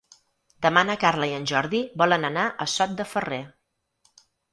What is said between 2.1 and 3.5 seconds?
anar a Sot de Ferrer.